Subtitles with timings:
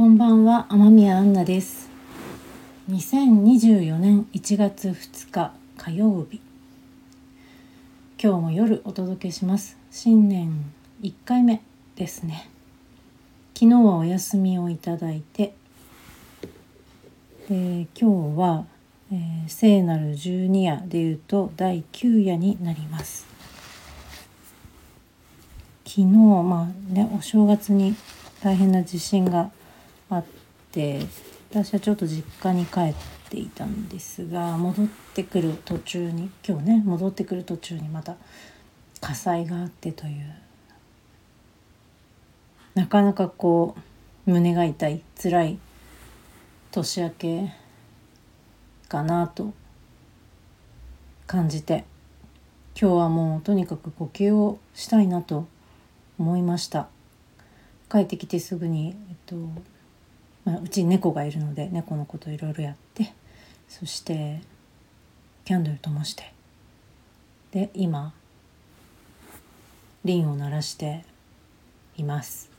[0.00, 1.90] こんばんは天宮アンナです。
[2.88, 6.40] 2024年1月2日火曜日。
[8.18, 9.76] 今日も夜お届けします。
[9.90, 11.60] 新年1回目
[11.96, 12.48] ですね。
[13.52, 15.52] 昨日はお休みをいただいて
[17.50, 18.64] で今日は、
[19.12, 23.26] えー、聖なる12夜でいうと第9夜になります。
[25.84, 27.94] 昨日まあねお正月に
[28.42, 29.50] 大変な地震が
[30.70, 31.00] って
[31.50, 32.94] 私はちょっと実家に帰っ
[33.28, 38.14] ていたんですが戻ってくる途中に今日ね戻ってくる途中にまた
[39.00, 40.34] 火災があってという
[42.74, 43.74] なかなかこ
[44.26, 45.58] う胸が痛い辛い
[46.70, 47.52] 年明け
[48.88, 49.52] かなと
[51.26, 51.84] 感じて
[52.80, 55.48] 今日はもうとにかく呼吸をしたいなと
[56.18, 56.88] 思いました。
[57.90, 59.34] 帰ってきてすぐに、えっと
[60.44, 63.12] まあ、うちに猫がいるので猫のこといろいろやって
[63.68, 64.40] そして
[65.44, 66.32] キャンドル灯して
[67.50, 68.12] で今
[70.04, 71.04] リンを鳴らして
[71.96, 72.50] います。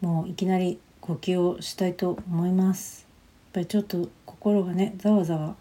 [0.00, 3.00] もういきなり呼吸をしたいと思います。
[3.00, 5.56] やっぱりちょっと心がねざわざわ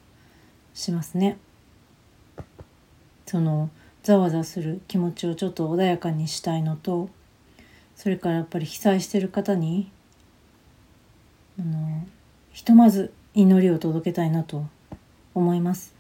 [0.74, 1.38] しますね。
[3.26, 3.70] その
[4.04, 7.10] ざわざわする気持ちをちょっと穏やかにしたいのと
[7.96, 9.92] それからやっぱり被災してる方に
[11.60, 12.08] あの
[12.52, 14.66] ひとまず祈りを届けたいなと
[15.34, 15.94] 思います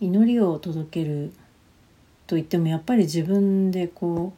[0.00, 1.32] 祈りを届ける
[2.26, 4.32] といってもやっぱり自分でこ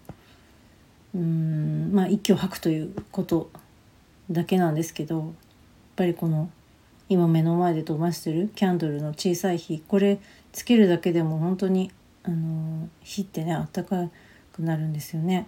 [1.15, 3.51] ううんまあ息を吐くということ
[4.31, 5.27] だけなんですけどやっ
[5.97, 6.51] ぱりこの
[7.09, 10.19] 今目の前で飛ばしてるキャンドルの小さい火これ
[10.53, 11.91] つけるだけでも本当に
[12.25, 14.09] あの火ってねあったか
[14.53, 15.47] くなるんですよね。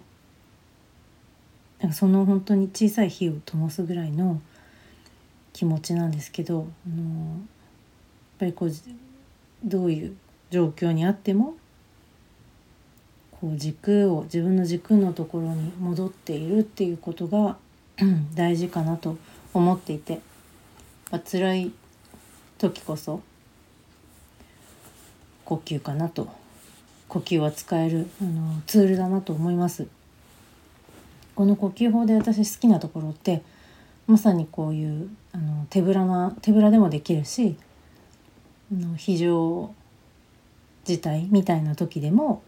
[1.81, 4.41] なんかその本当に小さい火を灯すぐらいの
[5.53, 7.39] 気持ちなんですけど、あのやっ
[8.39, 8.71] ぱりこう
[9.63, 10.15] どういう
[10.49, 11.55] 状況にあっても
[13.39, 17.57] こう軸を自分の軸のところに戻っているっていうことが
[18.35, 19.17] 大事かなと
[19.53, 20.19] 思っていて、
[21.11, 21.71] まあ、辛い
[22.57, 23.21] 時こそ
[25.45, 26.27] 呼吸かなと
[27.07, 29.87] 呼吸は使えるあのツールだなと思います。
[31.39, 33.43] この呼吸法で私好きなところって
[34.07, 37.55] まさにこういうあの手ぶらな手ぶらでもできるし
[38.69, 39.73] の非常
[40.83, 42.43] 事態みたいな時でも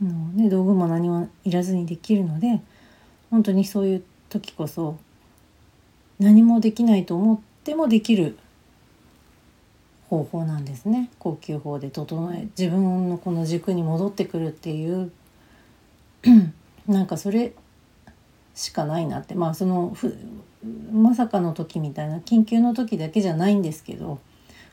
[0.00, 2.60] あの、ね、道具も何もいらずにできるので
[3.32, 4.96] 本当にそういう時こそ
[6.20, 8.38] 何もできないと思ってもできる
[10.08, 11.10] 方法なんですね。
[11.18, 15.10] 呼吸法で整え自分のこの軸に戻ってくるっていう。
[16.86, 17.54] なんかそれ
[18.54, 19.34] しかないなって。
[19.34, 19.96] まあその
[20.92, 24.18] まさかの時みたいな緊急の時だけじゃないんですけど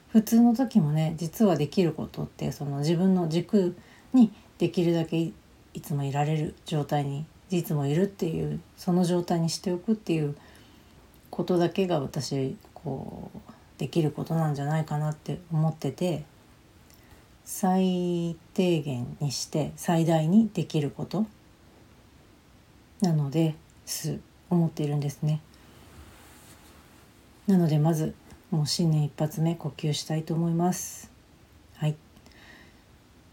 [0.09, 3.75] 普通の時もね実はできることってその自分の軸
[4.13, 5.33] にできるだけい
[5.81, 10.35] つもいられる状態にいつもいるっていうその状態にしておくっていう
[11.29, 13.39] ことだけが私こう
[13.77, 16.23] できることなんじゃないかなって思ってて
[17.45, 21.25] 最低限にして最大にできること
[23.01, 23.55] なので
[23.87, 25.41] す思っているんですね。
[27.47, 28.13] なのでまず
[28.51, 31.09] もう新年一発目呼吸したいと思います。
[31.77, 31.95] はい。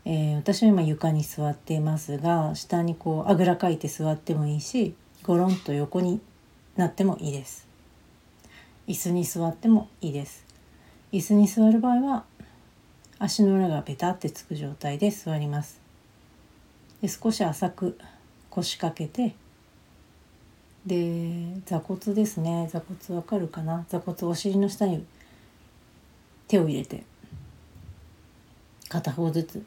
[0.06, 6.21] えー、私は今床に座っていますが下にこうあぐらかいて座ってもいいしゴロンと横に
[6.77, 7.66] なってもいいです。
[8.86, 10.45] 椅子に座ってもいいです。
[11.12, 12.24] 椅子に座る場合は
[13.18, 15.80] 足の裏がベタってつく状態で座ります。
[17.03, 17.98] で少し浅く
[18.51, 19.34] 腰掛けて
[20.86, 22.69] で座骨ですね。
[22.71, 23.86] 座骨わかるかな？
[23.89, 25.04] 座骨お尻の下に
[26.47, 27.04] 手を入れて
[28.91, 29.65] 片方ずつ、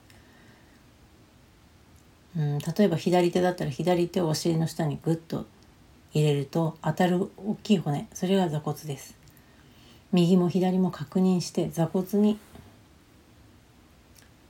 [2.38, 5.48] うん、例えば左手だったら左手をお尻の下にグッと
[6.14, 8.08] 入れると当たる大きい骨。
[8.14, 9.18] それが座骨です。
[10.12, 12.40] 右も左も確認して座骨に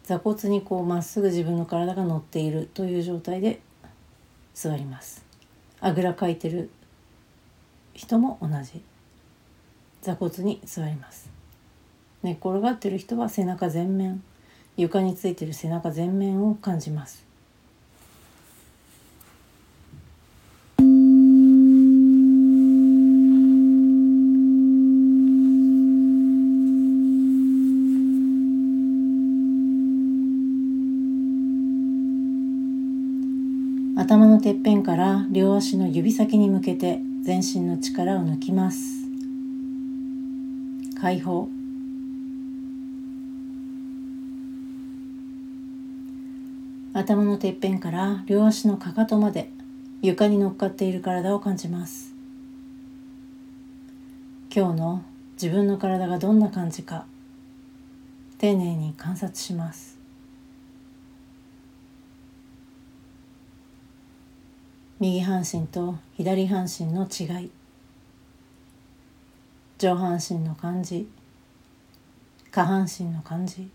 [0.03, 3.61] 座骨にこうまっすぐ自分の体が乗っているという状態で
[4.53, 5.26] 座ります。
[5.79, 6.69] あぐらかいてる
[7.93, 8.81] 人も同じ。
[10.01, 11.29] 座骨に座ります。
[12.23, 14.21] 寝、転がってる人は背中全面。
[14.77, 17.25] 床についてる背中全面を感じます
[33.97, 39.05] 頭のてっぺんから両足の指先に向けて全身の力を抜きます。
[40.99, 41.47] 解放。
[46.95, 49.51] 頭のてっぺんから両足のかかとまで
[50.01, 52.15] 床に乗っかっている体を感じます。
[54.51, 55.03] 今日の
[55.33, 57.05] 自分の体がどんな感じか
[58.39, 59.96] 丁寧に観察します。
[64.99, 67.51] 右半身と左半身の違い。
[69.77, 71.07] 上半身の感じ。
[72.49, 73.69] 下半身の感じ。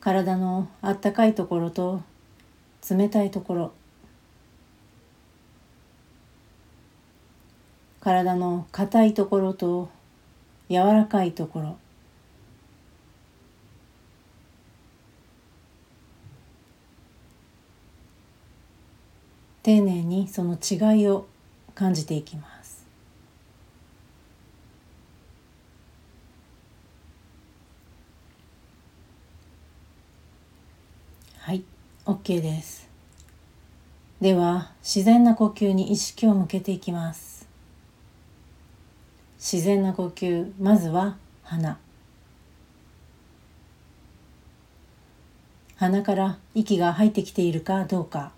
[0.00, 2.02] 体のあったかいところと
[2.90, 3.72] 冷たいところ。
[8.00, 9.88] 体の硬いところと
[10.68, 11.78] 柔らかいところ。
[19.68, 21.26] 丁寧にその違いを
[21.74, 22.86] 感じていきます。
[31.36, 31.64] はい
[32.06, 32.88] OK です。
[34.22, 37.46] では自然な呼吸に意識を向けていきます。
[39.36, 41.78] 自然な呼吸まずは鼻。
[45.76, 48.37] 鼻から息が入ってきているかどうか。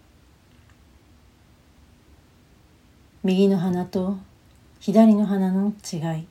[3.22, 4.16] 右の鼻と
[4.78, 6.26] 左の鼻の違い。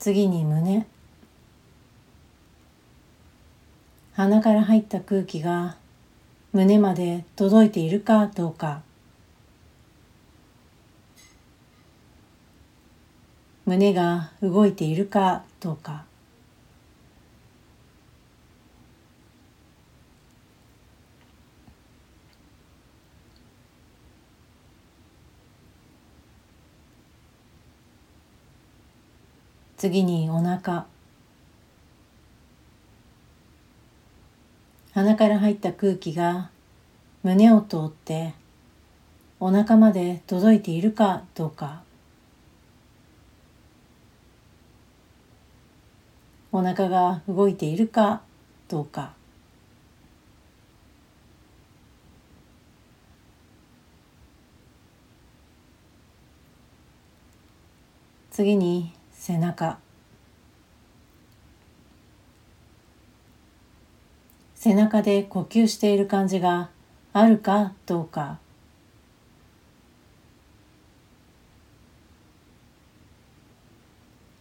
[0.00, 0.84] 次に胸。
[4.14, 5.76] 鼻から入った空気が
[6.52, 8.87] 胸まで届いているかどうか。
[13.68, 16.06] 胸が動いているかどうか。
[29.76, 30.86] 次にお腹。
[34.94, 36.48] 鼻から入った空気が
[37.22, 38.32] 胸を通って
[39.38, 41.86] お腹まで届いているかどうか。
[46.58, 48.20] お腹が動いているか
[48.66, 49.12] どうか。
[58.32, 59.78] 次に背中。
[64.56, 66.70] 背中で呼吸している感じが
[67.12, 68.40] あるかどうか。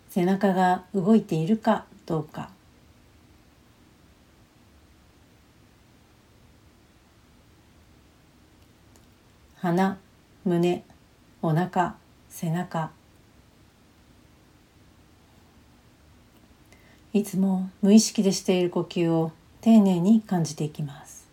[0.09, 2.49] 背中が動いているかどうか。
[9.57, 9.97] 鼻
[10.45, 10.83] 胸
[11.41, 11.95] お腹
[12.29, 12.89] 背中。
[17.13, 21.27] いつも無意識でしている呼吸を丁寧に感じていきます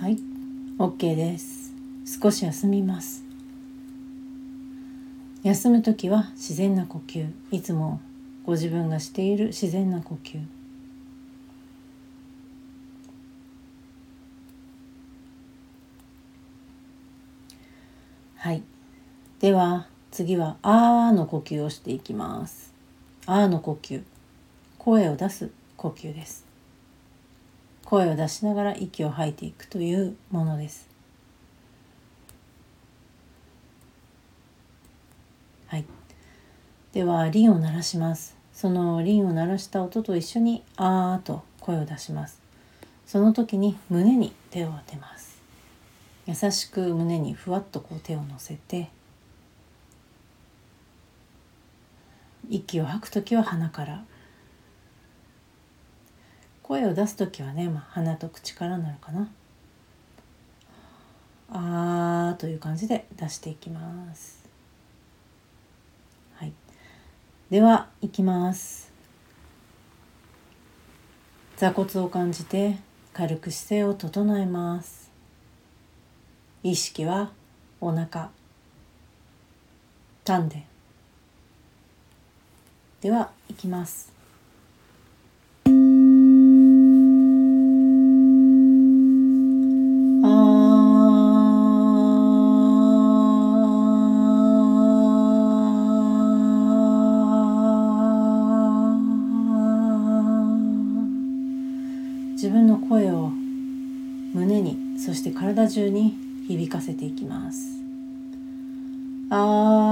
[0.00, 0.18] はい
[0.78, 1.72] OK です。
[2.06, 3.24] 少し休みます。
[5.42, 7.28] 休む時は自然な呼吸。
[7.50, 8.00] いつも
[8.44, 10.40] ご自分がしている自然な呼吸。
[18.36, 18.62] はい。
[19.40, 22.72] では次は「あー」の呼吸をしていきます
[23.26, 24.04] 「あー」の呼吸。
[24.78, 26.47] 声を出す呼吸です。
[27.88, 30.86] 声を出しながら息を吐いていくというものです。
[35.68, 35.86] はい。
[36.92, 38.36] では輪を鳴らします。
[38.52, 42.42] その輪を鳴らした音と一緒に「あー」と声を出します。
[43.06, 45.40] その時に胸に手を当てます。
[46.26, 48.90] 優しく胸にふわっとこう手を乗せて
[52.50, 54.04] 息を吐く時は鼻から。
[56.68, 59.26] 声を出す時はね、まあ、鼻と口からなるかな。
[61.50, 64.44] あーという感じで出していきます。
[66.34, 66.52] はい。
[67.48, 68.92] ではいきます。
[71.56, 72.76] 座骨を感じて
[73.14, 75.10] 軽く姿勢を整えます。
[76.62, 77.30] 意識は
[77.80, 78.28] お腹。
[80.22, 80.58] 丹田。
[83.00, 84.17] ではいきます。
[105.58, 107.82] 体中に響かせていきます。
[109.30, 109.87] あ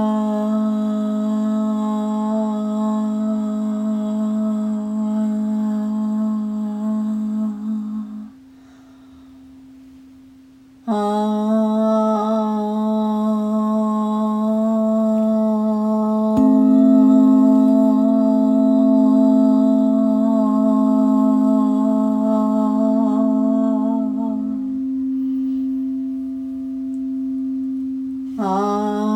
[28.37, 29.06] 最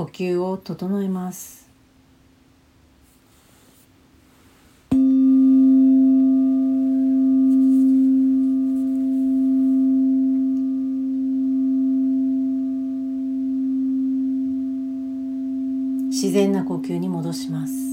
[0.00, 1.68] 呼吸を整えます
[16.08, 17.90] 自然な呼吸に戻します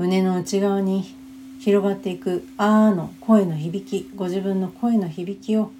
[0.00, 1.14] 胸の内側に
[1.60, 5.70] 広がっていく「あー」の声の響きご自分の声の響きを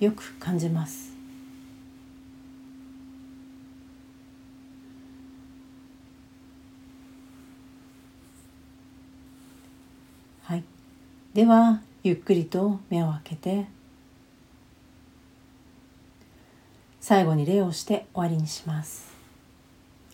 [0.00, 1.12] よく感じます。
[10.44, 10.64] はい。
[11.34, 13.66] ではゆっくりと目を開けて
[17.00, 19.08] 最後に礼をして終わりにします。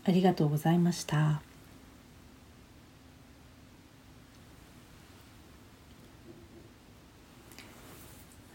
[0.07, 1.41] ありがとうございました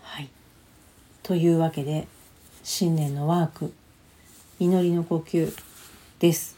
[0.02, 0.30] はい
[1.30, 2.08] というわけで
[2.64, 3.72] 新年のワーク
[4.60, 5.56] 祈りの呼吸
[6.18, 6.58] です。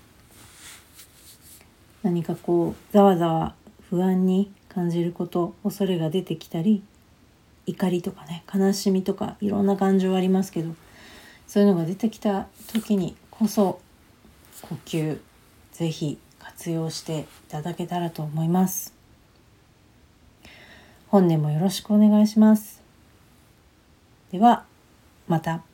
[2.04, 3.54] 何かこうざわざわ
[3.90, 6.82] 不安に感じること恐れが出てきたり
[7.66, 10.74] 怒りとかね悲しみとかいろんな感情ありますけど
[11.50, 13.82] そういうのが出てきた時にこそ
[14.62, 15.20] 呼吸
[15.74, 18.94] 是非活用していただけたらと思います。
[21.10, 22.81] 本年もよろしくお願いします。
[24.32, 24.64] では
[25.28, 25.71] また。